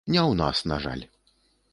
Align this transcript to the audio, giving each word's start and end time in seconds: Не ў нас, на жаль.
Не 0.13 0.19
ў 0.29 0.33
нас, 0.39 0.63
на 0.71 0.79
жаль. 0.85 1.03